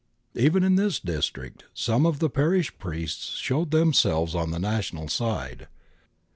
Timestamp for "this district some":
0.77-2.07